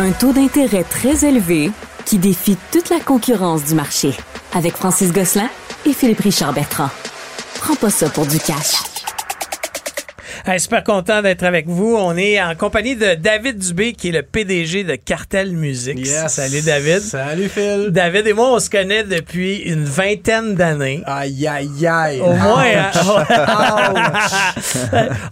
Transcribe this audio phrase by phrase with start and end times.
[0.00, 1.72] Un taux d'intérêt très élevé
[2.04, 4.14] qui défie toute la concurrence du marché.
[4.54, 5.48] Avec Francis Gosselin
[5.86, 6.90] et Philippe Richard Bertrand.
[7.56, 8.87] Prends pas ça pour du cash.
[10.50, 11.94] Hey, super content d'être avec vous.
[11.94, 15.98] On est en compagnie de David Dubé, qui est le PDG de Cartel Musique.
[15.98, 16.28] Yes.
[16.28, 17.00] Salut David.
[17.00, 17.88] Salut Phil.
[17.90, 21.02] David et moi, on se connaît depuis une vingtaine d'années.
[21.04, 22.20] Aïe aïe aïe.
[22.22, 22.90] Au moins, hein?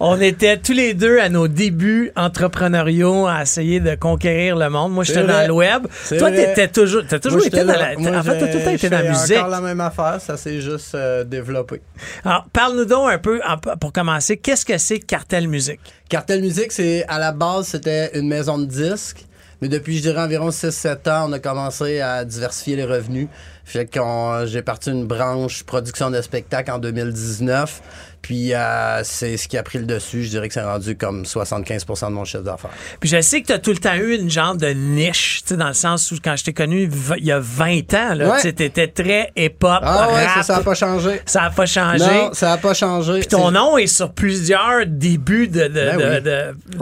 [0.01, 4.93] on était tous les deux à nos débuts entrepreneuriaux à essayer de conquérir le monde.
[4.93, 5.87] Moi, j'étais dans le web.
[6.11, 8.65] Toi, t'étais toujours, t'as toujours Moi, été dans la, Moi, en fait, t'as tout le
[8.65, 9.39] temps j'ai- été dans la musique.
[9.39, 11.81] encore la même affaire, ça s'est juste euh, développé.
[12.23, 13.41] Alors, parle-nous donc un peu,
[13.81, 15.81] pour commencer, qu'est-ce que c'est Cartel Musique?
[16.09, 19.25] Cartel Musique, c'est à la base, c'était une maison de disques.
[19.63, 23.29] Mais depuis, je dirais, environ 6-7 ans, on a commencé à diversifier les revenus.
[23.65, 24.01] Fait que
[24.45, 27.81] j'ai parti une branche production de spectacles en 2019.
[28.27, 30.25] Puis euh, c'est ce qui a pris le dessus.
[30.25, 32.71] Je dirais que c'est rendu comme 75% de mon chiffre d'affaires.
[32.99, 35.51] Puis je sais que tu as tout le temps eu une genre de niche, tu
[35.51, 38.31] sais, dans le sens où quand je t'ai connu il y a 20 ans, là,
[38.31, 38.37] Ouais.
[38.39, 40.39] tu sais, t'étais très hip-hop, Ah ouais, rap.
[40.39, 41.21] ça, ça a pas changé.
[41.25, 42.05] Ça a pas changé.
[42.05, 43.21] Non, ça a pas changé.
[43.21, 46.23] Puis ton nom est sur plusieurs débuts de, de, Ben oui.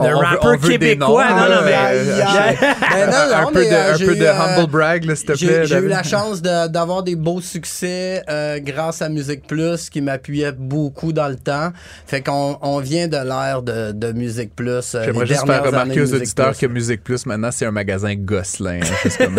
[0.07, 1.29] de, rappeurs québécois.
[1.29, 1.75] noms, non, non, mais.
[3.35, 5.47] Un peu de, euh, un j'ai peu eu, de humble brag, là, s'il te J'ai
[5.47, 5.65] plaît.
[5.65, 10.01] j'ai eu la chance de- d'avoir des beaux succès euh, grâce à Musique Plus qui
[10.01, 11.71] m'appuyait beaucoup dans le temps.
[12.07, 14.95] Fait qu'on on vient de l'ère de, de Musique Plus.
[14.95, 16.59] euh, J'aimerais juste faire remarquer aux auditeurs Plus.
[16.59, 18.79] que Musique Plus, maintenant, c'est un magasin Gosselin.
[18.81, 19.35] hein,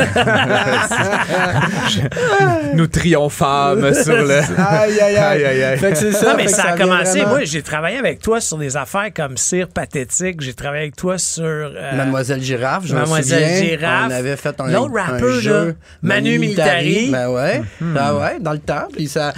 [2.75, 4.39] Nous triomphâmes sur le...
[4.59, 5.17] Aïe, aïe, aïe.
[5.17, 5.79] Aïe, aïe, aïe.
[5.79, 6.31] Fait que c'est ça.
[6.31, 7.19] Non, mais ça a commencé.
[7.21, 10.41] vraiment- Moi, j'ai travaillé avec toi sur des affaires comme Cire Pathétique.
[10.41, 11.45] J'ai travaillé avec toi sur.
[11.45, 13.63] euh, Mademoiselle Girafe, je me Mademoiselle souviens.
[13.79, 14.05] Girafe.
[14.09, 15.77] On avait fait un, L'autre un rappeur, là, jeu.
[16.03, 17.11] Manu Militari.
[17.11, 17.63] Ben ouais.
[17.81, 17.95] Hmm.
[17.95, 18.89] Ben ouais, dans le temps.
[18.93, 19.33] Puis ça,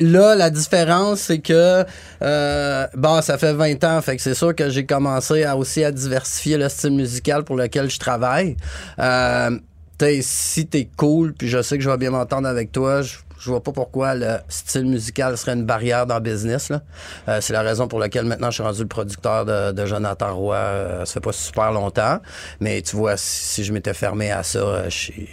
[0.00, 1.84] là, la différence, c'est que,
[2.22, 4.00] euh, bon, ça fait 20 ans.
[4.02, 7.56] Fait que c'est sûr que j'ai commencé à aussi à diversifier le style musical pour
[7.56, 8.56] lequel je travaille.
[8.98, 9.58] Euh,
[10.00, 13.18] sais, si t'es cool, puis je sais que je vais bien m'entendre avec toi, je,
[13.38, 16.68] je vois pas pourquoi le style musical serait une barrière dans le business.
[16.68, 16.82] Là.
[17.28, 20.56] Euh, c'est la raison pour laquelle maintenant je suis rendu le producteur de, Jonathan Roy.
[20.56, 22.18] Euh, ça fait pas super longtemps.
[22.60, 25.28] Mais tu vois, si, si je m'étais fermé à ça, je suis-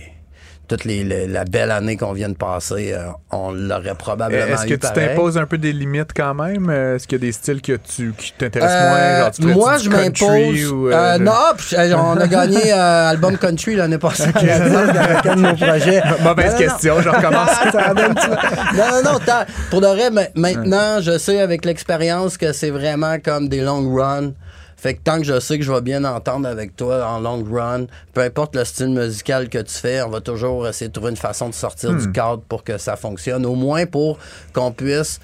[0.68, 4.66] toute les, les- la belle année qu'on vient de passer, euh, on l'aurait probablement Est-ce
[4.66, 6.70] que eu tu t'imposes un peu des limites quand même?
[6.70, 9.20] Euh, Est-ce qu'il y a des styles que tu, qui t'intéressent Euh, moins?
[9.20, 10.74] Genre, tu ferais-tu moi, je m'impose.
[10.74, 11.31] euh, euh, non,
[11.74, 16.02] euh, on a gagné euh, album country l'année passée avec un de nos projets.
[16.24, 17.50] Mauvaise Non, non, question, je recommence.
[18.76, 19.20] Non, non, non.
[19.70, 23.94] Pour de vrai, ma- maintenant, je sais avec l'expérience que c'est vraiment comme des long
[23.94, 24.34] runs.
[24.85, 27.44] Fait que tant que je sais que je vais bien entendre avec toi en long
[27.44, 31.09] run, peu importe le style musical que tu fais, on va toujours essayer de trouver
[31.09, 31.97] une façon de sortir Hmm.
[31.97, 33.47] du cadre pour que ça fonctionne.
[33.47, 34.19] Au moins pour
[34.53, 35.19] qu'on puisse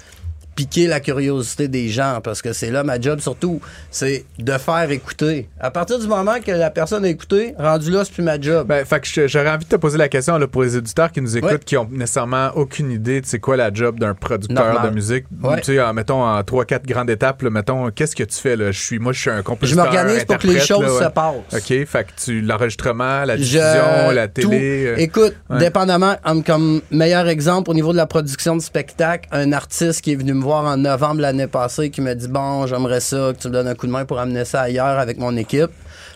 [0.54, 4.90] piquer la curiosité des gens parce que c'est là ma job surtout c'est de faire
[4.90, 8.40] écouter à partir du moment que la personne a écouté rendu là c'est plus ma
[8.40, 10.76] job Ben, fait que je- j'aurais envie de te poser la question là, pour les
[10.76, 11.58] éditeurs qui nous écoutent, Ouais.
[11.64, 14.90] qui ont nécessairement aucune idée de c'est quoi la job d'un producteur Normal.
[14.90, 15.24] de musique.
[15.42, 15.56] Ouais.
[15.60, 18.56] Tu sais, en, mettons en trois, quatre grandes étapes, là, mettons, qu'est-ce que tu fais
[18.56, 18.70] là?
[18.72, 19.84] Je suis, moi, je suis un je compositeur.
[19.84, 23.42] m'organise pour que les choses là, se passent OK, fait que tu l'enregistrement, la Je-
[23.42, 24.86] diffusion, la télé.
[24.86, 29.52] euh, Écoute, dépendamment, comme, comme meilleur exemple au niveau de la production de spectacle, un
[29.52, 33.00] artiste qui est venu me voir en novembre l'année passée qui m'a dit Bon, j'aimerais
[33.00, 35.36] ça que tu me donnes un coup de main pour amener ça ailleurs avec mon
[35.36, 35.70] équipe.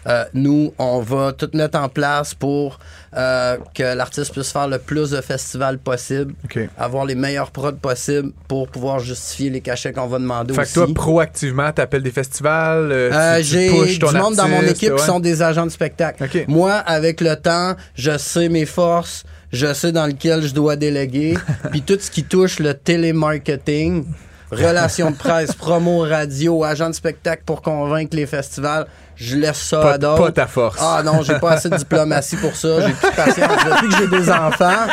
[0.08, 2.78] Euh, nous, on va tout mettre en place pour
[3.16, 6.34] euh, que l'artiste puisse faire le plus de festivals possible,
[6.78, 10.66] avoir les meilleurs prods possibles pour pouvoir justifier les cachets qu'on va demander Fait que
[10.66, 10.74] aussi.
[10.74, 14.48] toi, proactivement, t'appelles des festivals, euh, Euh, tu- tu, J'ai pushes du ton monde dans
[14.48, 16.24] mon équipe qui sont des agents de spectacle.
[16.46, 21.36] Moi, avec le temps, je sais mes forces, je sais dans lequel je dois déléguer.
[21.70, 24.04] Puis tout ce qui touche le télémarketing,
[24.50, 28.86] relations de presse, promo radio, agent de spectacle pour convaincre les festivals,
[29.16, 30.24] je laisse ça Pas, à d'autres.
[30.24, 30.76] pas ta force.
[30.78, 32.86] Ah non, j'ai pas assez de diplomatie pour ça.
[32.86, 33.64] J'ai plus de patience.
[33.64, 34.86] Depuis que j'ai des enfants,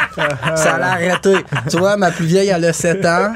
[0.56, 1.36] ça l'a arrêté.
[1.70, 3.34] Tu vois, ma plus vieille, elle a 7 ans.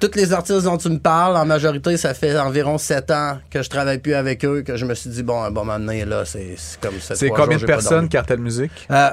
[0.00, 3.64] Tous les artistes dont tu me parles, en majorité, ça fait environ 7 ans que
[3.64, 6.04] je travaille plus avec eux, que je me suis dit, bon, un bon moment donné,
[6.04, 7.16] là, c'est c'est comme ça.
[7.16, 8.86] c'est combien de personnes, Cartel Musique?
[8.92, 9.10] Euh,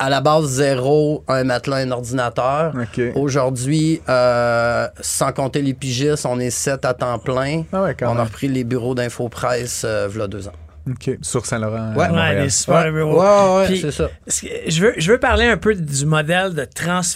[0.00, 2.72] à la base, zéro, un matelas, un ordinateur.
[3.14, 7.64] Aujourd'hui, euh, sans compter les pigistes, on est sept à temps plein.
[7.70, 10.52] Ah ouais, quand on a repris les bureaux d'infopresse euh, v'là deux ans.
[10.88, 11.18] OK.
[11.22, 11.92] Sur Saint-Laurent.
[11.94, 12.04] Ouais.
[12.04, 12.42] à Ouais, Montréal.
[12.44, 14.08] les super Ouais, ouais, ouais, Puis, c'est ça.
[14.26, 16.64] Je veux, je veux parler un peu du modèle de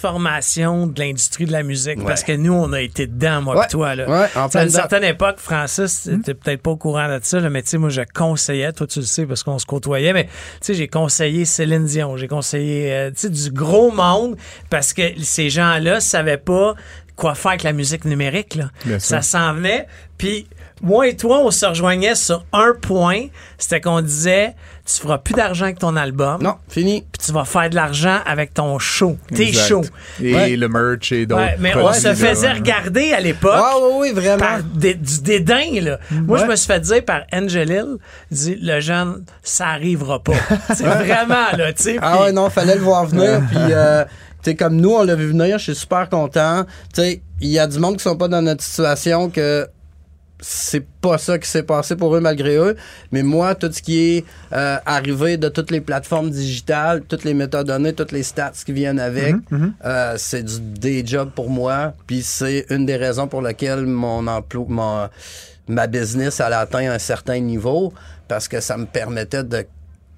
[0.08, 2.04] transformation de l'industrie de la musique Ouais.
[2.04, 3.64] parce que nous, on a été dedans, moi Ouais.
[3.64, 3.94] et toi.
[3.94, 4.08] Là.
[4.08, 6.20] Ouais, en Tu à une certaine époque, Francis, Hmm?
[6.22, 8.86] t'es peut-être pas au courant de ça, là, mais tu sais, moi, je conseillais, toi,
[8.86, 10.30] tu le sais parce qu'on se côtoyait, mais tu
[10.62, 14.36] sais, j'ai conseillé Céline Dion, j'ai conseillé, euh, tu sais, du gros monde
[14.70, 16.74] parce que ces gens-là savaient pas
[17.16, 18.70] quoi faire avec la musique numérique, là.
[18.84, 19.08] Bien sûr.
[19.08, 19.86] Ça s'en venait,
[20.18, 20.46] puis
[20.82, 23.26] moi et toi, on se rejoignait sur un point.
[23.58, 24.54] C'était qu'on disait,
[24.84, 26.42] tu feras plus d'argent avec ton album.
[26.42, 27.04] Non, fini.
[27.12, 29.68] Puis tu vas faire de l'argent avec ton show, tes Exact.
[29.68, 29.84] shows.
[30.20, 30.56] Et Ouais.
[30.56, 31.40] le merch et d'autres.
[31.42, 33.52] Ouais, mais on produits, se là, faisait regarder à l'époque.
[33.54, 34.38] Ah oui, oui, vraiment.
[34.38, 35.98] par du dédain, là.
[36.10, 37.96] Moi, je me suis fait dire par Angel Hill,
[38.30, 40.32] il dit, le jeune, ça arrivera pas.
[40.74, 41.96] C'est vraiment, là, tu sais.
[42.02, 43.40] Ah puis- ouais, non, fallait le voir venir.
[43.48, 44.04] Puis, euh,
[44.42, 46.64] tu sais, comme nous, on l'a vu venir, je suis super content.
[46.94, 49.66] Tu sais, il y a du monde qui sont pas dans notre situation que
[50.40, 52.76] c'est pas ça qui s'est passé pour eux malgré eux.
[53.12, 57.34] Mais moi, tout ce qui est euh, arrivé de toutes les plateformes digitales, toutes les
[57.34, 59.36] métadonnées, toutes les stats qui viennent avec,
[59.84, 61.94] euh, c'est du day job pour moi.
[62.06, 65.08] Puis c'est une des raisons pour lesquelles mon emploi, mon-
[65.68, 67.92] ma business elle a atteint un certain niveau
[68.28, 69.64] parce que ça me permettait de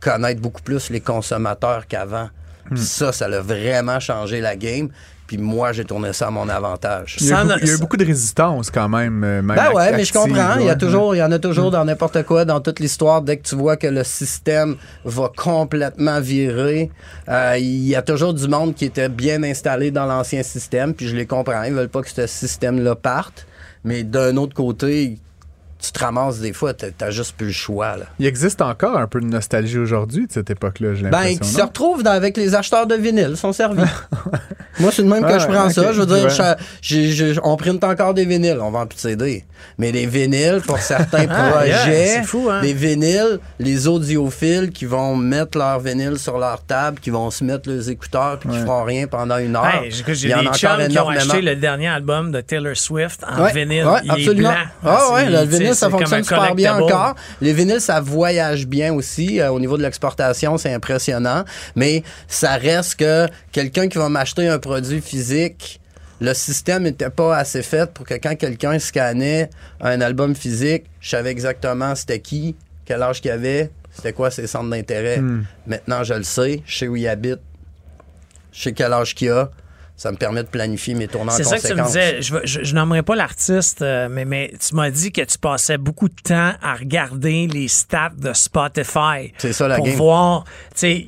[0.01, 2.29] connaître beaucoup plus les consommateurs qu'avant.
[2.75, 4.89] Puis ça, ça a vraiment changé la game.
[5.27, 7.17] Puis moi, j'ai tourné ça à mon avantage.
[7.21, 9.25] Il y, a eu Sans- beaucoup, il y a eu beaucoup de résistance quand même.
[9.25, 10.59] euh, même Ben ouais, mais je comprends.
[10.61, 13.23] Il y a toujours, il y en a toujours dans n'importe quoi, dans toute l'histoire.
[13.23, 16.91] Dès que tu vois que le système va complètement virer,
[17.29, 20.95] euh, il y a toujours du monde qui était bien installé dans l'ancien système.
[20.95, 21.63] Puis je les comprends.
[21.65, 23.47] Ils veulent pas que ce système-là parte.
[23.85, 25.19] Mais d'un autre côté,
[25.79, 27.97] tu te ramasses des fois, t'as juste plus le choix.
[27.99, 28.07] Là.
[28.19, 31.39] Il existe encore un peu de nostalgie aujourd'hui de cette époque-là, j'ai Ben, l'impression.
[31.39, 33.83] qui se dans- avec les acheteurs de vinyle, ils sont servis.
[34.79, 35.93] Moi, c'est de même que Ah je prends ça.
[35.93, 36.55] Je veux dire, ouais.
[36.83, 39.45] je- j'ai- on printe encore des vinyles, on vend plus de CD.
[39.79, 42.61] Mais les vinyles, pour certains Ah, projets, c'est fou, hein?
[42.63, 47.45] les vinyles, les audiophiles qui vont mettre leur vinyle sur leur table, qui vont se
[47.45, 48.63] mettre les écouteurs puis qui Ouais.
[48.65, 49.67] feront rien pendant une heure.
[49.83, 51.89] Hey, j'ai j'ai Il y en a des encore chums qui ont acheté le dernier
[51.89, 53.85] album de Taylor Swift en Ouais, vinyle.
[53.87, 54.51] ouais, Il absolument.
[54.51, 54.63] est blanc.
[54.85, 57.15] Ah ouais, le vinyle, ça fonctionne super bien encore.
[57.41, 59.41] Les vinyles, ça voyage bien aussi.
[59.41, 61.45] euh, au niveau de l'exportation, c'est impressionnant.
[61.75, 65.81] Mais ça reste que quelqu'un qui va m'acheter un produit physique,
[66.21, 71.11] le système n'était pas assez fait pour que quand quelqu'un scannait un album physique, je
[71.11, 75.19] savais exactement c'était qui, quel âge qu'il avait, c'était quoi ses centres d'intérêt.
[75.19, 75.45] Hmm.
[75.67, 77.41] Maintenant, je le sais, je sais où il habite,
[78.53, 79.51] je sais quel âge qu'il a.
[79.99, 81.93] Ça me permet de planifier mes tournements en C'est ça que tu me conséquence.
[81.93, 82.23] disais.
[82.23, 85.79] Je, je, je nommerai pas l'artiste, euh, mais, mais tu m'as dit que tu passais
[85.79, 89.33] beaucoup de temps à regarder les stats de Spotify.
[89.39, 89.97] C'est ça, la pour game.
[89.97, 90.45] voir,
[90.75, 91.07] tu sais,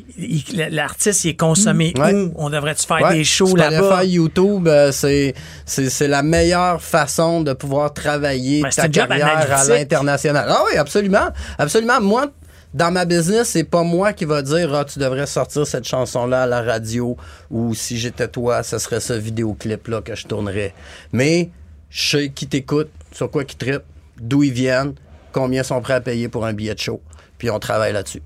[0.70, 2.14] l'artiste il est consommé Ouais.
[2.14, 2.32] où?
[2.37, 4.05] On devrait-tu faire Ouais, des shows Spotify, là-bas?
[4.05, 5.34] YouTube, euh, c'est,
[5.67, 10.46] c'est, c'est la meilleure façon de pouvoir travailler Ben, ta carrière à l'international.
[10.49, 11.29] Ah oui, absolument.
[11.58, 12.00] Absolument.
[12.00, 12.26] Moi,
[12.75, 16.43] dans ma business, c'est pas moi qui va dire ah, tu devrais sortir cette chanson-là
[16.43, 17.17] à la radio
[17.50, 20.75] ou si j'étais toi, ce serait ce vidéoclip-là que je tournerais.
[21.12, 21.50] Mais
[21.91, 23.82] je sais qui t'écoute, sur quoi qui trippe,
[24.20, 24.94] d'où ils viennent,
[25.32, 27.00] combien sont prêts à payer pour un billet de show.
[27.38, 28.23] Puis on travaille là-dessus.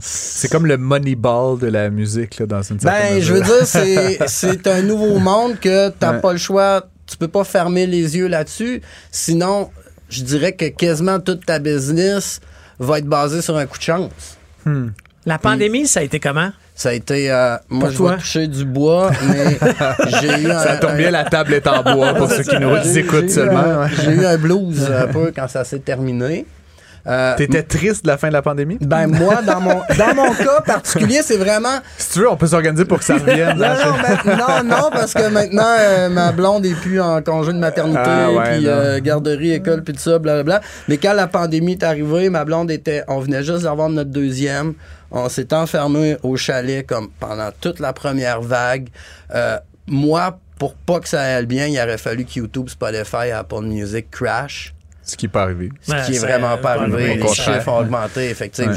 [0.00, 3.66] C'est comme le Moneyball de la musique, là, dans une certaine Ben, je veux dire,
[3.66, 6.20] c'est, c'est un nouveau monde que t'as Ouais.
[6.22, 6.86] pas le choix.
[7.06, 8.80] Tu peux pas fermer les yeux là-dessus.
[9.10, 9.68] Sinon,
[10.08, 12.40] je dirais que quasiment toute ta business
[12.84, 14.38] va être basée sur un coup de chance.
[15.26, 16.50] La pandémie, ça a été comment?
[16.74, 17.30] Ça a été.
[17.30, 19.58] euh, moi, je vais toucher du bois, mais
[20.20, 20.58] j'ai eu un.
[20.58, 23.86] Ça tombe bien, la table est en bois pour ceux qui nous écoutent seulement.
[24.02, 26.44] J'ai eu un blues un peu quand ça s'est terminé.
[27.06, 28.78] Euh, T'étais triste de la fin de la pandémie?
[28.80, 32.46] ben moi, dans mon, dans mon cas particulier, c'est vraiment Si tu veux, on peut
[32.46, 33.58] s'organiser pour que ça revienne.
[33.58, 37.52] Non, non, ben, non, non, parce que maintenant, euh, ma blonde est plus en congé
[37.52, 40.60] de maternité, Ah, ouais, puis euh, garderie, école, puis tout ça, blablabla.
[40.88, 43.02] Mais quand la pandémie est arrivée, ma blonde était...
[43.08, 44.74] On venait juste d'avoir notre deuxième.
[45.10, 48.88] On s'est enfermé au chalet comme pendant toute la première vague.
[49.34, 53.62] Euh, moi, pour pas que ça aille bien, il aurait fallu que YouTube, Spotify, Apple
[53.62, 54.74] Music crash.
[55.04, 55.70] Ce qui n'est pas arrivé.
[55.82, 57.14] Ce qui est vraiment pas arrivé.
[57.16, 58.30] Les chiffres ont augmenté.
[58.30, 58.74] Effectivement.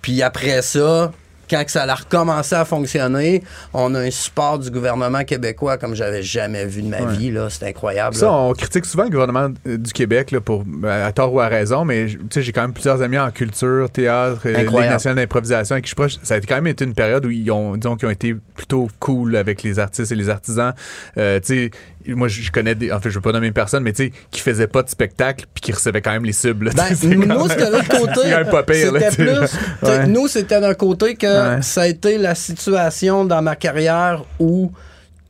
[0.00, 1.12] Puis après ça,
[1.48, 3.42] quand que ça a recommencé à fonctionner,
[3.74, 7.12] on a un support du gouvernement québécois comme j'avais jamais vu de ma Ouais.
[7.16, 7.30] vie.
[7.30, 7.48] Là.
[7.50, 8.16] C'est incroyable.
[8.16, 8.32] Ça, là.
[8.32, 11.84] on critique souvent le gouvernement du Québec là, pour, euh, à tort ou à raison,
[11.84, 14.92] mais tu sais, j'ai quand même plusieurs amis en culture, théâtre, euh, Ligue Incroyable.
[14.94, 16.16] nationale d'improvisation avec qui je proche.
[16.22, 18.88] Ça a quand même été une période où ils ont, disons, qui ont été plutôt
[18.98, 20.72] cool avec les artistes et les artisans.
[21.18, 21.70] Euh, tu sais,
[22.08, 24.40] moi, je connais des, en fait, je veux pas nommer personne, mais tu sais, qui
[24.40, 26.62] faisaient pas de spectacle puis qui recevaient quand même les subs.
[26.62, 26.70] là.
[26.74, 26.88] Ben,
[27.26, 28.28] nous, c'était de l'autre côté.
[28.74, 29.58] C'était plus.
[29.88, 30.06] Ouais.
[30.06, 31.62] Nous, c'était d'un côté que Ouais.
[31.62, 34.72] ça a été la situation dans ma carrière où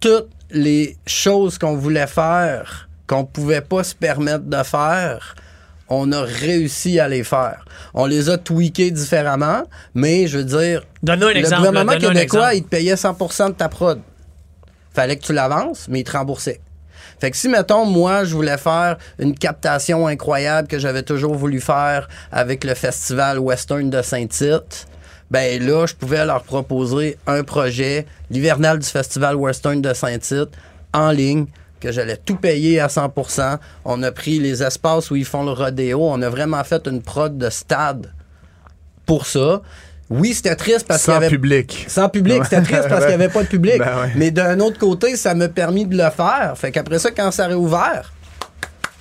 [0.01, 5.35] toutes les choses qu'on voulait faire, qu'on pouvait pas se permettre de faire,
[5.89, 7.65] on a réussi à les faire.
[7.95, 9.65] On les a tweakés différemment,
[9.95, 11.57] mais je veux dire, Donne-nous un le exemple.
[11.67, 14.01] gouvernement donne-nous un québécois, il te payait 100% de ta prod.
[14.95, 16.61] Fallait que tu l'avances, mais il te remboursait.
[17.21, 21.61] Fait que si, mettons, moi, je voulais faire une captation incroyable que j'avais toujours voulu
[21.61, 24.87] faire avec le festival western de Saint-Tite,
[25.31, 30.51] ben là, je pouvais leur proposer un projet, l'hivernal du festival western de Saint-Tite,
[30.93, 31.47] en ligne,
[31.81, 35.53] que j'allais tout payer à 100% On a pris les espaces où ils font le
[35.53, 36.01] rodéo.
[36.03, 38.13] On a vraiment fait une prod de stade
[39.05, 39.63] pour ça.
[40.13, 41.87] Oui, c'était triste parce qu'il y Sans avait public.
[41.89, 43.79] sans public, c'était triste parce qu'il n'y avait pas de public.
[43.79, 44.13] Ben ouais.
[44.17, 46.53] Mais d'un autre côté, ça m'a permis de le faire.
[46.57, 48.13] Fait qu'après ça, quand ça a réouvert,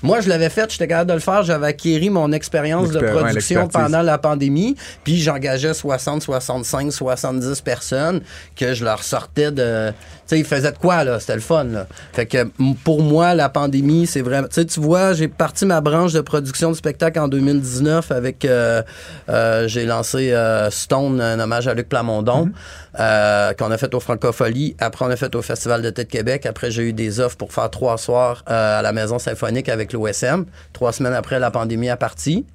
[0.03, 1.43] moi, je l'avais fait, j'étais capable de le faire.
[1.43, 4.75] J'avais acquéri mon expérience de ouais, production pendant la pandémie.
[5.03, 8.21] Puis j'engageais 60, 65, 70 personnes
[8.55, 9.91] que je leur sortais de.
[10.31, 11.19] Sais, ils faisaient de quoi, là?
[11.19, 11.87] C'était le fun, là.
[12.13, 12.45] Fait que
[12.85, 14.47] pour moi, la pandémie, c'est vraiment.
[14.47, 18.45] Tu sais, tu vois, j'ai parti ma branche de production de spectacle en 2019 avec.
[18.45, 18.81] euh,
[19.29, 22.51] euh, j'ai lancé euh, Stone, un hommage à Luc Plamondon,
[22.99, 24.75] euh, qu'on a fait au Francophonie.
[24.79, 26.45] Après, on a fait au Festival de Tête Québec.
[26.45, 30.45] Après, j'ai eu des offres pour faire trois soirs à la Maison Symphonique avec l'OSM.
[30.73, 32.45] Trois semaines après, la pandémie a parti.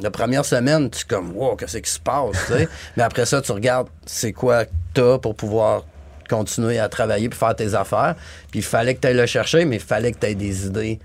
[0.00, 2.68] La première semaine, tu es comme, wow, qu'est-ce qui se passe, tu sais?
[2.96, 5.84] Mais après ça, tu regardes, c'est quoi que t'as pour pouvoir
[6.28, 8.14] continuer à travailler puis faire tes affaires.
[8.50, 10.66] Puis il fallait que tu ailles le chercher, mais il fallait que tu aies des
[10.66, 10.98] idées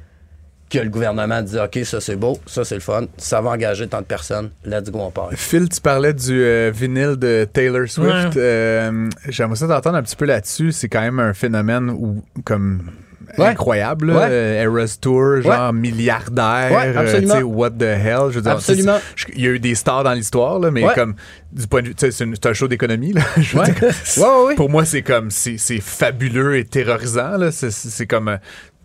[0.71, 3.87] que le gouvernement dit, OK, ça c'est beau, ça c'est le fun, ça va engager
[3.87, 5.29] tant de personnes, let's go, on part.
[5.33, 8.35] Phil, tu parlais du euh, vinyle de Taylor Swift.
[8.35, 8.41] Ouais.
[8.41, 10.71] Euh, J'aimerais ça t'entendre un petit peu là-dessus.
[10.71, 12.89] C'est quand même un phénomène où, comme
[13.38, 13.47] Ouais.
[13.47, 14.07] incroyable.
[14.07, 14.13] là.
[14.19, 14.27] Ouais.
[14.29, 16.71] Euh, Eras Tour, genre milliardaire.
[16.71, 17.35] Ouais, euh, absolument.
[17.35, 18.29] sais, what the hell?
[18.29, 18.97] Je veux dire, Absolument.
[19.35, 21.15] Il y a eu des stars dans l'histoire, là, mais comme
[21.51, 23.13] du point de vue, c'est une- c'est un show d'économie.
[23.13, 23.21] là.
[23.38, 23.71] Je veux Ouais.
[23.71, 23.83] dire,
[24.17, 24.55] Ouais, ouais, ouais.
[24.55, 27.38] Pour moi, c'est comme, c'est fabuleux et terrorisant.
[27.38, 27.51] là.
[27.51, 28.38] C'est- comme.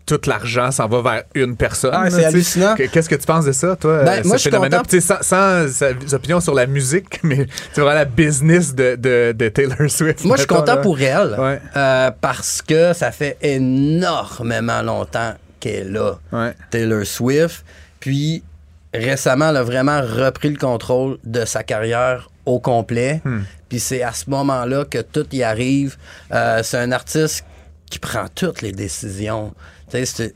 [0.07, 1.91] Tout l'argent s'en va vers une personne.
[1.93, 2.75] Ah, c'est tu hallucinant.
[2.77, 4.83] Que- Qu'est-ce que tu penses de ça, toi, Ben, euh, moi, phénomène-là?
[4.89, 8.95] tu sans, sans sa- sa opinion sur la musique, mais c'est vraiment la business de,
[8.97, 10.25] de, de Taylor Swift.
[10.25, 10.81] Moi, je suis content là.
[10.81, 11.61] pour elle Ouais.
[11.77, 16.13] euh, parce que ça fait énormément longtemps qu'elle est là.
[16.33, 16.55] Ouais.
[16.71, 17.65] Taylor Swift.
[18.01, 18.45] Puis
[18.95, 23.21] récemment, elle a vraiment repris le contrôle de sa carrière au complet.
[23.25, 23.41] Hmm.
[23.69, 25.97] Puis c'est à ce moment-là que tout y arrive.
[26.33, 27.45] Euh, c'est un artiste
[27.91, 29.53] qui prend toutes les décisions.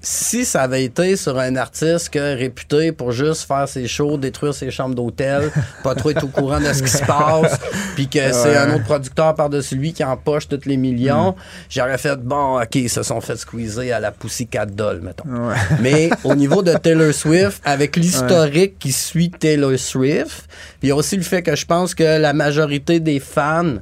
[0.01, 4.55] Si ça avait été sur un artiste que réputé pour juste faire ses shows, détruire
[4.55, 5.51] ses chambres d'hôtel,
[5.83, 7.59] pas trop être au courant de ce qui se passe,
[7.97, 11.35] puis que c'est un autre producteur par-dessus lui qui empoche tous les millions,
[11.69, 15.29] j'aurais fait bon, ok, ils se sont fait squeezer à la Pussycat Doll, mettons.
[15.29, 15.57] Ouais.
[15.81, 20.45] Mais au niveau de Taylor Swift, avec l'historique qui suit Taylor Swift,
[20.79, 23.79] puis il y a aussi le fait que je pense que la majorité des fans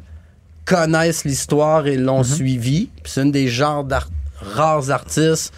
[0.69, 2.91] connaissent l'histoire et l'ont suivi.
[3.03, 4.09] Puis c'est une des genres d'ar-
[4.41, 5.53] rares artistes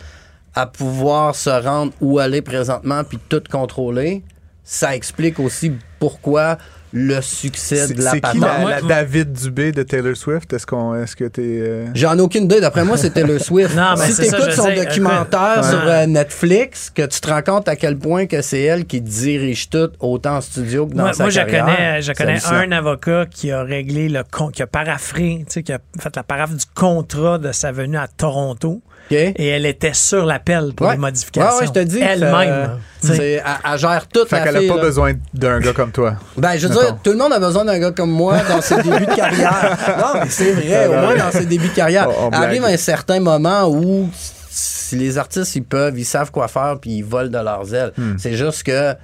[0.54, 4.22] à pouvoir se rendre où aller présentement puis tout contrôler.
[4.64, 6.58] Ça explique aussi pourquoi
[6.92, 8.40] le succès de la c'est qui patente?
[8.40, 10.52] la, Moi- la David Dubé de Taylor Swift?
[10.52, 11.40] Est-ce qu'on, est-ce que t'es...
[11.44, 12.60] euh, J'en ai aucune idée.
[12.60, 13.76] D'après moi, c'est Taylor Swift.
[13.76, 14.84] Non, mais si t'écoutes je son sais.
[14.84, 16.02] documentaire Écoute, sur ouais.
[16.02, 19.70] euh, Netflix, que tu te rends compte à quel point que c'est elle qui dirige
[19.70, 22.72] tout, autant en studio que dans Moi, sa moi, je connais, je C'est connais un
[22.72, 26.24] avocat qui a réglé le con, qui a paraffré, tu sais, qui a fait la
[26.24, 28.82] paraphe du contrat de sa venue à Toronto.
[29.10, 30.92] Et elle était sur l'appel pour Ouais.
[30.94, 31.50] les modifications.
[31.56, 32.00] Ouais, ouais, je te dis.
[32.00, 32.34] Elle-même.
[32.34, 32.66] euh,
[33.08, 34.82] elle, elle gère toute Fait la qu'elle a fille, pas là.
[34.82, 36.14] besoin d'un gars comme toi.
[36.36, 38.76] Ben, je veux dire, tout le monde a besoin d'un gars comme moi dans ses
[38.82, 39.76] débuts de carrière.
[39.98, 42.08] Non, mais c'est vrai, au moins dans ses débuts de carrière.
[42.08, 42.74] On- on Arrive blague.
[42.74, 44.08] un certain moment où
[44.50, 47.92] si les artistes, ils peuvent, ils savent quoi faire, puis ils volent de leurs ailes.
[47.96, 48.16] Hmm.
[48.18, 48.94] C'est juste que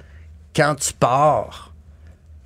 [0.55, 1.66] quand tu pars,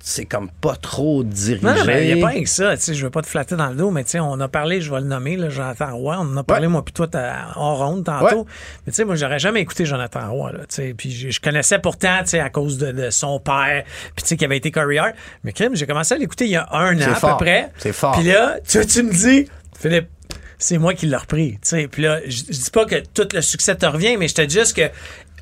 [0.04, 1.64] c'est comme pas trop dirigé.
[1.64, 2.76] Non, mais il n'y a pas rien que ça.
[2.76, 4.48] Tu sais, je veux pas te flatter dans le dos, mais tu sais, on a
[4.48, 6.16] parlé, je vais le nommer, là, Jonathan Roy.
[6.18, 6.72] On en a parlé, Ouais.
[6.72, 7.06] moi, puis toi,
[7.54, 8.40] en ronde tantôt.
[8.40, 8.44] Ouais.
[8.84, 10.94] Mais tu sais, moi, j'aurais jamais écouté Jonathan Roy, là, tu sais.
[10.98, 13.84] Puis je, je connaissais pourtant, tu sais, à cause de, de son père,
[14.16, 15.00] puis tu sais, qui avait été courrier.
[15.44, 17.70] Mais crime, j'ai commencé à l'écouter il y a un an à peu près.
[17.78, 18.12] C'est fort.
[18.18, 19.46] Puis là, tu, tu me dis,
[19.78, 20.08] Philippe,
[20.58, 21.88] c'est moi qui l'ai repris, tu sais.
[21.88, 24.42] Puis là, je, je dis pas que tout le succès te revient, mais je te
[24.42, 24.82] dis juste que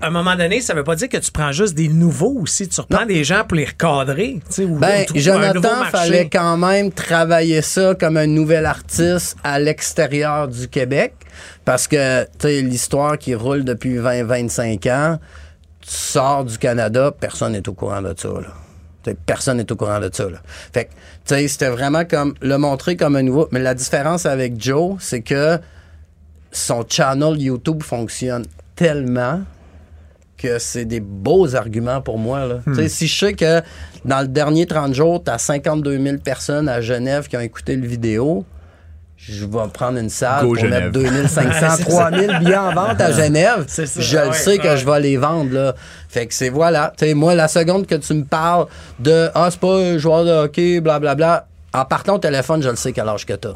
[0.01, 2.69] à un moment donné, ça veut pas dire que tu prends juste des nouveaux aussi.
[2.69, 4.41] Tu reprends des gens pour les recadrer.
[4.59, 10.49] Ou, Ben, ou Jonathan, fallait quand même travailler ça comme un nouvel artiste à l'extérieur
[10.49, 11.15] du Québec.
[11.67, 15.19] Parce que, tu sais, l'histoire qui roule depuis 20-25 ans,
[15.81, 19.15] tu sors du Canada, personne n'est au courant de ça, là.
[19.27, 20.39] Personne n'est au courant de ça, là.
[20.73, 20.91] Fait que,
[21.27, 23.49] tu sais, c'était vraiment comme le montrer comme un nouveau.
[23.53, 25.59] Mais la différence avec Joe, c'est que
[26.53, 28.45] son channel YouTube fonctionne
[28.77, 29.43] tellement
[30.41, 32.47] que c'est des beaux arguments pour moi.
[32.47, 32.55] Là.
[32.67, 32.89] Hmm.
[32.89, 33.61] Si je sais que
[34.05, 37.77] dans le dernier 30 jours, tu as 52 000 personnes à Genève qui ont écouté
[37.77, 38.45] le vidéo,
[39.17, 40.85] je vais prendre une salle Go pour Genève.
[40.85, 43.65] mettre 2500, Ouais, c'est 3000 billets en vente à Genève.
[43.69, 45.53] Ça, Je le ouais, sais que je vais les vendre.
[45.53, 45.75] Là.
[46.09, 46.93] Fait que c'est voilà.
[47.15, 48.67] Moi, la seconde que tu me parles
[48.99, 52.77] de Ah, c'est pas un joueur de hockey, blablabla, en partant au téléphone, je le
[52.77, 53.55] sais quel âge que t'as.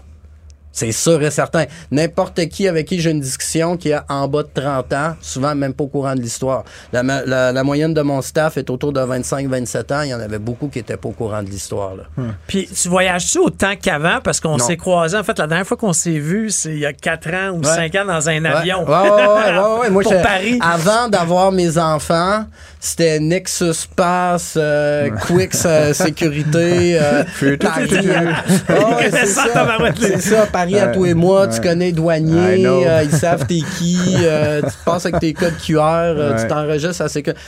[0.77, 1.67] C'est sûr et certain.
[1.93, 5.55] N'importe qui avec qui j'ai une discussion qui a en bas de 30 ans, souvent
[5.55, 6.65] même pas au courant de l'histoire.
[6.93, 10.03] La, ma- la- la moyenne de mon staff est autour de 25-27 ans.
[10.03, 11.95] Il y en avait beaucoup qui étaient pas au courant de l'histoire.
[11.95, 12.03] là.
[12.49, 14.19] Puis tu voyages-tu autant qu'avant?
[14.23, 15.17] Parce qu'on s'est croisés.
[15.17, 17.59] En fait, la dernière fois qu'on s'est vu, c'est il y a 4 ans ou
[17.61, 17.75] Ouais.
[17.75, 18.83] 5 ans dans un avion.
[18.85, 19.91] Ouais, ouais, ouais, ouais, ouais.
[19.91, 20.59] Moi, Pour Paris.
[20.61, 22.45] Avant d'avoir mes enfants,
[22.81, 29.45] c'était Nexus Pass, euh, Quicks euh, Sécurité, euh, c'est Ça,
[30.21, 30.47] ça.
[30.79, 32.85] À tous les mois, tu connais les I douaniers, know.
[32.85, 37.03] euh, ils savent t'es qui, euh, tu passes avec tes codes QR, euh, tu t'enregistres
[37.03, 37.41] à Sécurité.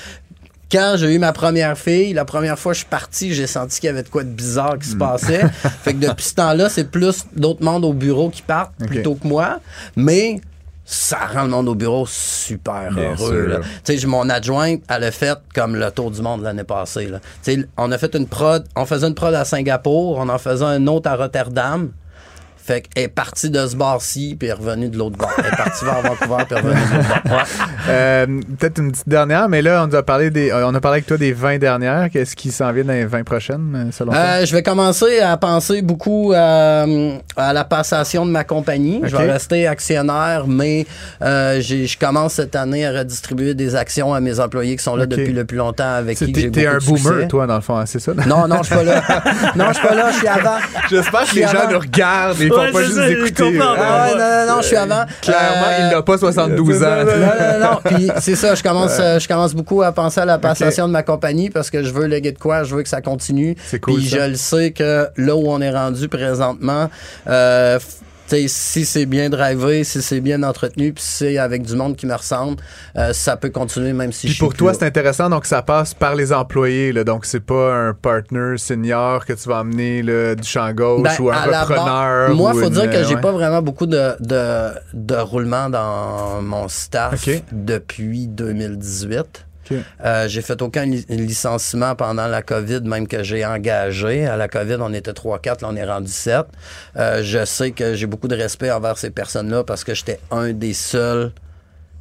[0.70, 3.78] Quand j'ai eu ma première fille, la première fois que je suis parti, j'ai senti
[3.78, 5.42] qu'il y avait de quoi de bizarre qui se passait.
[5.82, 9.26] fait que depuis ce temps-là, c'est plus d'autres mondes au bureau qui partent plutôt que
[9.28, 9.60] moi.
[9.94, 10.40] Mais
[10.84, 13.60] ça rend le monde au bureau super Bien heureux.
[13.62, 17.06] Tu sais, j'ai- mon adjointe, elle a fait comme le tour du monde l'année passée.
[17.06, 17.20] là.
[17.44, 20.38] Tu sais, on a fait une prod, on faisait une prod à Singapour, on en
[20.38, 21.90] faisait un autre à Rotterdam.
[22.66, 25.30] Fait qu'elle est partie de ce bar-ci, puis elle est revenue de l'autre bar.
[25.38, 27.22] Elle est partie vers Vancouver, puis elle est revenue de l'autre.
[27.26, 27.42] Ouais.
[27.88, 28.26] Euh,
[28.58, 31.06] Peut-être une petite dernière, mais là, on, a parlé des, euh, on a parlé avec
[31.06, 32.10] toi des 20 dernières.
[32.10, 34.20] Qu'est-ce qui s'en vient dans les 20 prochaines, euh, selon toi?
[34.20, 36.86] Euh, je vais commencer à penser beaucoup à
[37.52, 39.00] la passation de ma compagnie.
[39.04, 40.86] Je vais rester actionnaire, mais
[41.22, 45.06] euh, je commence cette année à redistribuer des actions à mes employés qui sont là
[45.06, 47.28] depuis le plus longtemps, avec qui j'ai T'es un de boomer, succès.
[47.28, 48.12] toi, dans le fond, hein, c'est ça?
[48.26, 49.02] Non, non, je suis pas là.
[49.56, 50.58] non, je suis pas là, je suis avant.
[50.88, 53.58] J'espère que les gens nous regardent et Ouais, pas juste ça, écouter.
[53.58, 55.04] euh, Ah ouais, non, non, non, je suis avant.
[55.22, 56.86] Clairement, Euh, il n'a pas 72 ans.
[56.96, 57.80] non, non, non.
[57.96, 60.92] Puis c'est ça, je commence, euh, je commence beaucoup à penser à la passation de
[60.92, 63.56] ma compagnie parce que je veux léguer de quoi, je veux que ça continue.
[63.66, 64.16] C'est cool, Puis ça.
[64.26, 66.88] je le sais que là où on est rendu présentement,
[67.28, 67.78] euh,
[68.48, 72.06] si c'est bien drivé, si c'est bien entretenu, puis si c'est avec du monde qui
[72.06, 72.56] me ressemble,
[72.96, 75.62] euh, ça peut continuer même si Puis je pour suis toi, c'est intéressant, donc ça
[75.62, 80.02] passe par les employés, là, donc c'est pas un partner senior que tu vas amener
[80.02, 82.34] là, du champ gauche Ben, ou un repreneur.
[82.34, 86.42] Moi, ou faut une- dire que j'ai pas vraiment beaucoup de, de, de roulement dans
[86.42, 89.46] mon staff depuis 2018.
[90.04, 94.26] Euh, j'ai fait aucun li- licenciement pendant la COVID, même que j'ai engagé.
[94.26, 96.46] À la COVID, on était 3-4, là, on est rendu 7.
[96.96, 100.52] Euh, je sais que j'ai beaucoup de respect envers ces personnes-là parce que j'étais un
[100.52, 101.32] des seuls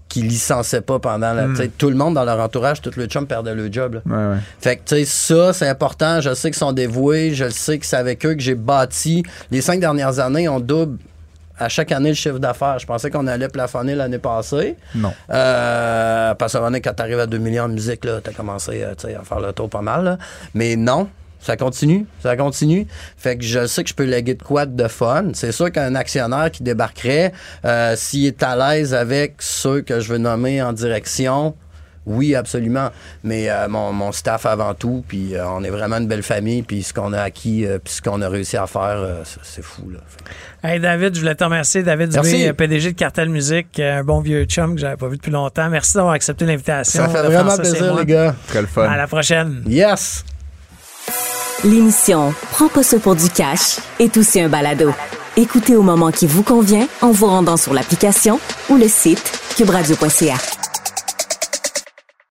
[0.08, 1.54] qui licenciait pas pendant la.
[1.56, 3.96] sais, Tout le monde dans leur entourage, tout le chum perdait le job.
[3.96, 4.02] là.
[4.06, 4.40] Ouais, ouais.
[4.62, 6.22] Fait que, tu sais, ça, c'est important.
[6.22, 7.34] Je sais qu'ils sont dévoués.
[7.34, 9.24] Je le sais que c'est avec eux que j'ai bâti.
[9.52, 11.00] Les cinq dernières années, on double
[11.58, 12.80] à chaque année le chiffre d'affaires.
[12.80, 14.76] Je pensais qu'on allait plafonner l'année passée.
[14.94, 15.14] Non.
[15.30, 18.02] Euh, parce que quand t'arrives à 2 millions de musique,
[18.36, 20.04] commencé euh, tu sais, à faire le tour pas mal.
[20.04, 20.18] là.
[20.54, 21.08] Mais non.
[21.46, 22.88] Ça continue, ça continue.
[23.18, 25.26] Fait que je sais que je peux léguer de quoi de fun.
[25.34, 27.34] C'est sûr qu'un actionnaire qui débarquerait,
[27.66, 31.54] euh, s'il est à l'aise avec ceux que je veux nommer en direction,
[32.06, 32.90] oui, absolument.
[33.24, 36.62] Mais euh, mon, mon staff avant tout, puis euh, on est vraiment une belle famille,
[36.62, 39.62] puis ce qu'on a acquis, euh, puis ce qu'on a réussi à faire, euh, c'est-
[39.64, 39.90] fou.
[39.90, 40.00] Là.
[40.64, 41.82] Hey David, je voulais te remercier.
[41.84, 42.54] David Dubé, Merci.
[42.54, 45.70] PDG de Cartel Musique, un bon vieux chum que j'avais pas vu depuis longtemps.
[45.70, 47.04] Merci d'avoir accepté l'invitation.
[47.04, 48.36] Ça fait de vraiment plaisir, les gars.
[48.48, 48.84] Très le fun.
[48.90, 49.64] À la prochaine.
[49.68, 50.24] Yes!
[51.64, 54.94] L'émission Prends pas ça pour du cash est aussi un balado.
[55.38, 58.40] Écoutez au moment qui vous convient en vous rendant sur l'application
[58.70, 60.36] ou le site cubradio.ca.